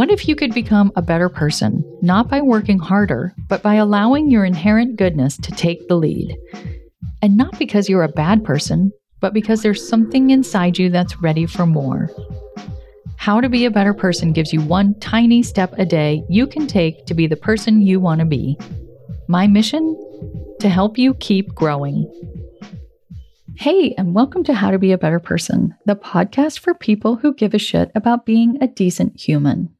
[0.00, 4.30] What if you could become a better person, not by working harder, but by allowing
[4.30, 6.38] your inherent goodness to take the lead?
[7.20, 11.44] And not because you're a bad person, but because there's something inside you that's ready
[11.44, 12.08] for more.
[13.18, 16.66] How to be a better person gives you one tiny step a day you can
[16.66, 18.58] take to be the person you want to be.
[19.28, 19.94] My mission?
[20.60, 22.10] To help you keep growing.
[23.54, 27.34] Hey, and welcome to How to Be a Better Person, the podcast for people who
[27.34, 29.76] give a shit about being a decent human.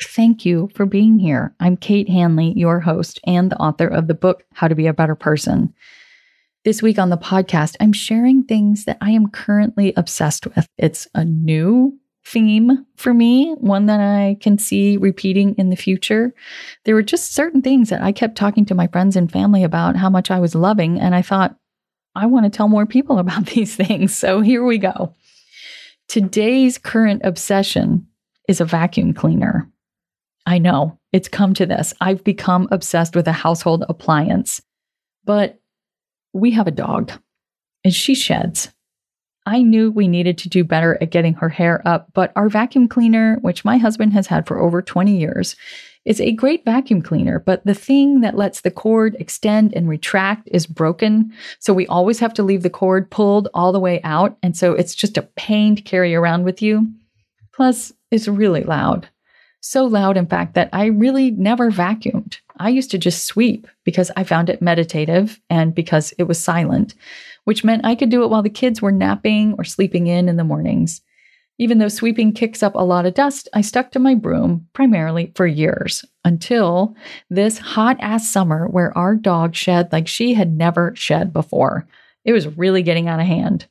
[0.00, 1.54] Thank you for being here.
[1.58, 4.92] I'm Kate Hanley, your host and the author of the book How to Be a
[4.92, 5.74] Better Person.
[6.64, 10.68] This week on the podcast, I'm sharing things that I am currently obsessed with.
[10.76, 16.32] It's a new theme for me, one that I can see repeating in the future.
[16.84, 19.96] There were just certain things that I kept talking to my friends and family about
[19.96, 21.56] how much I was loving, and I thought,
[22.14, 24.16] I want to tell more people about these things.
[24.16, 25.14] So here we go.
[26.06, 28.06] Today's current obsession
[28.48, 29.68] is a vacuum cleaner.
[30.48, 31.92] I know it's come to this.
[32.00, 34.62] I've become obsessed with a household appliance,
[35.24, 35.60] but
[36.32, 37.12] we have a dog
[37.84, 38.70] and she sheds.
[39.44, 42.88] I knew we needed to do better at getting her hair up, but our vacuum
[42.88, 45.54] cleaner, which my husband has had for over 20 years,
[46.06, 50.48] is a great vacuum cleaner, but the thing that lets the cord extend and retract
[50.50, 51.30] is broken.
[51.58, 54.38] So we always have to leave the cord pulled all the way out.
[54.42, 56.90] And so it's just a pain to carry around with you.
[57.52, 59.10] Plus, it's really loud.
[59.60, 62.38] So loud, in fact, that I really never vacuumed.
[62.58, 66.94] I used to just sweep because I found it meditative and because it was silent,
[67.44, 70.36] which meant I could do it while the kids were napping or sleeping in in
[70.36, 71.00] the mornings.
[71.60, 75.32] Even though sweeping kicks up a lot of dust, I stuck to my broom primarily
[75.34, 76.94] for years until
[77.30, 81.88] this hot ass summer where our dog shed like she had never shed before.
[82.24, 83.66] It was really getting out of hand.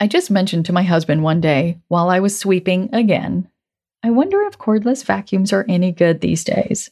[0.00, 3.48] I just mentioned to my husband one day while I was sweeping again,
[4.02, 6.90] I wonder if cordless vacuums are any good these days.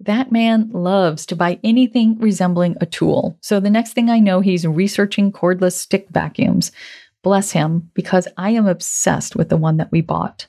[0.00, 3.38] That man loves to buy anything resembling a tool.
[3.42, 6.72] So the next thing I know, he's researching cordless stick vacuums,
[7.22, 10.46] Bless him, because I am obsessed with the one that we bought.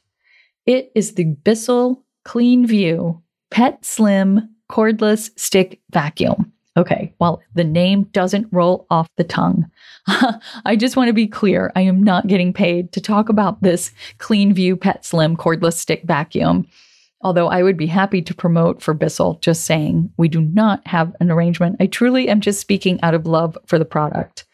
[0.66, 6.54] It is the Bissell Clean View Pet Slim Cordless Stick Vacuum.
[6.78, 9.70] Okay, well, the name doesn't roll off the tongue.
[10.66, 13.92] I just want to be clear I am not getting paid to talk about this
[14.20, 16.66] Clean View Pet Slim Cordless Stick Vacuum.
[17.24, 21.14] Although I would be happy to promote for Bissell, just saying we do not have
[21.20, 21.76] an arrangement.
[21.80, 24.46] I truly am just speaking out of love for the product.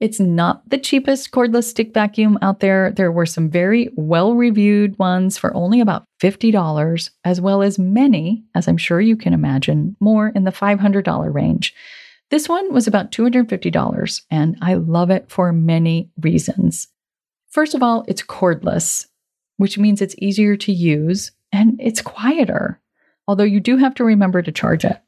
[0.00, 2.92] It's not the cheapest cordless stick vacuum out there.
[2.92, 8.44] There were some very well reviewed ones for only about $50, as well as many,
[8.54, 11.74] as I'm sure you can imagine, more in the $500 range.
[12.30, 16.88] This one was about $250, and I love it for many reasons.
[17.50, 19.06] First of all, it's cordless,
[19.56, 22.80] which means it's easier to use and it's quieter,
[23.26, 25.00] although you do have to remember to charge it.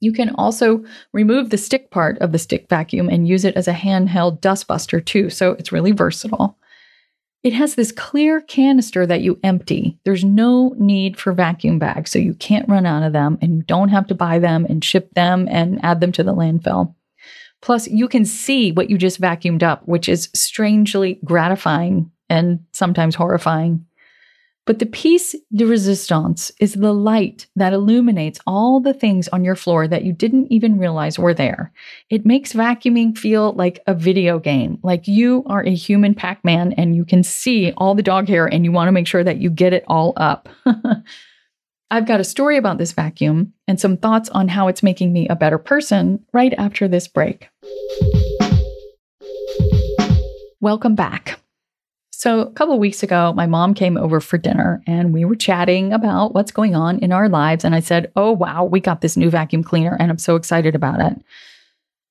[0.00, 3.68] You can also remove the stick part of the stick vacuum and use it as
[3.68, 6.56] a handheld dustbuster too, so it's really versatile.
[7.42, 9.98] It has this clear canister that you empty.
[10.04, 13.62] There's no need for vacuum bags, so you can't run out of them and you
[13.62, 16.94] don't have to buy them and ship them and add them to the landfill.
[17.62, 23.14] Plus, you can see what you just vacuumed up, which is strangely gratifying and sometimes
[23.14, 23.86] horrifying.
[24.66, 29.56] But the piece de resistance is the light that illuminates all the things on your
[29.56, 31.72] floor that you didn't even realize were there.
[32.10, 36.72] It makes vacuuming feel like a video game, like you are a human Pac Man
[36.74, 39.38] and you can see all the dog hair and you want to make sure that
[39.38, 40.48] you get it all up.
[41.90, 45.26] I've got a story about this vacuum and some thoughts on how it's making me
[45.26, 47.48] a better person right after this break.
[50.60, 51.39] Welcome back.
[52.20, 55.94] So, a couple weeks ago, my mom came over for dinner and we were chatting
[55.94, 57.64] about what's going on in our lives.
[57.64, 60.74] And I said, Oh, wow, we got this new vacuum cleaner and I'm so excited
[60.74, 61.16] about it.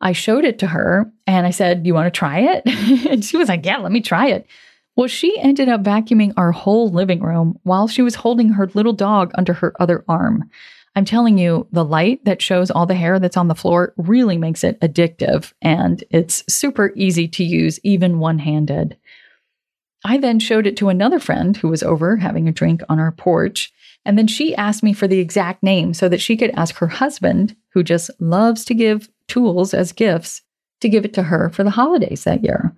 [0.02, 2.64] I showed it to her and I said, You want to try it?
[3.08, 4.48] and she was like, Yeah, let me try it.
[4.96, 8.94] Well, she ended up vacuuming our whole living room while she was holding her little
[8.94, 10.50] dog under her other arm.
[10.96, 14.40] I'm telling you, the light that shows all the hair that's on the floor really
[14.40, 18.98] makes it addictive and it's super easy to use, even one handed.
[20.04, 23.12] I then showed it to another friend who was over having a drink on our
[23.12, 23.72] porch.
[24.06, 26.88] And then she asked me for the exact name so that she could ask her
[26.88, 30.42] husband, who just loves to give tools as gifts,
[30.82, 32.76] to give it to her for the holidays that year.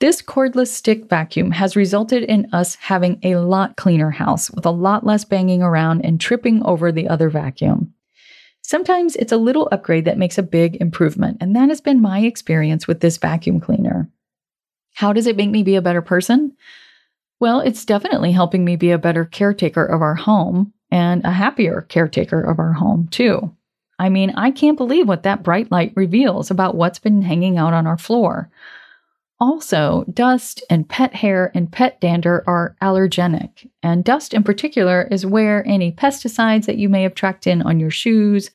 [0.00, 4.70] This cordless stick vacuum has resulted in us having a lot cleaner house with a
[4.70, 7.94] lot less banging around and tripping over the other vacuum.
[8.62, 12.20] Sometimes it's a little upgrade that makes a big improvement, and that has been my
[12.20, 14.08] experience with this vacuum cleaner.
[14.98, 16.56] How does it make me be a better person?
[17.38, 21.82] Well, it's definitely helping me be a better caretaker of our home and a happier
[21.82, 23.54] caretaker of our home, too.
[24.00, 27.74] I mean, I can't believe what that bright light reveals about what's been hanging out
[27.74, 28.50] on our floor.
[29.38, 35.24] Also, dust and pet hair and pet dander are allergenic, and dust in particular is
[35.24, 38.50] where any pesticides that you may have tracked in on your shoes,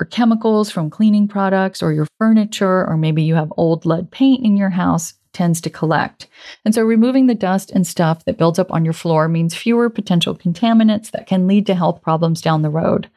[0.00, 4.44] or chemicals from cleaning products, or your furniture, or maybe you have old lead paint
[4.44, 6.26] in your house tends to collect.
[6.64, 9.90] And so removing the dust and stuff that builds up on your floor means fewer
[9.90, 13.08] potential contaminants that can lead to health problems down the road.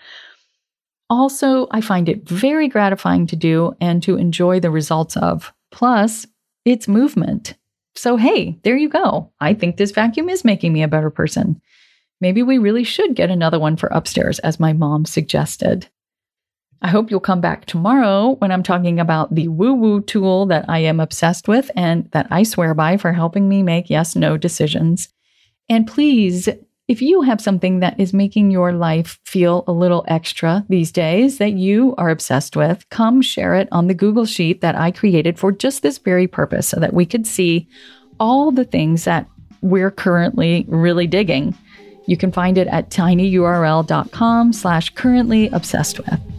[1.09, 5.51] Also, I find it very gratifying to do and to enjoy the results of.
[5.71, 6.27] Plus,
[6.65, 7.55] it's movement.
[7.95, 9.31] So, hey, there you go.
[9.39, 11.59] I think this vacuum is making me a better person.
[12.21, 15.87] Maybe we really should get another one for upstairs, as my mom suggested.
[16.81, 20.65] I hope you'll come back tomorrow when I'm talking about the woo woo tool that
[20.69, 24.37] I am obsessed with and that I swear by for helping me make yes no
[24.37, 25.09] decisions.
[25.67, 26.47] And please,
[26.87, 31.37] if you have something that is making your life feel a little extra these days
[31.37, 35.37] that you are obsessed with, come share it on the Google Sheet that I created
[35.37, 37.67] for just this very purpose so that we could see
[38.19, 39.27] all the things that
[39.61, 41.55] we're currently really digging.
[42.07, 46.38] You can find it at tinyurl.com slash currently obsessed with.